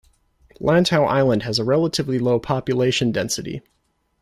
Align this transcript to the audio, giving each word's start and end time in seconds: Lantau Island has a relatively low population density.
Lantau 0.59 1.05
Island 1.07 1.43
has 1.43 1.59
a 1.59 1.63
relatively 1.63 2.17
low 2.17 2.39
population 2.39 3.11
density. 3.11 3.61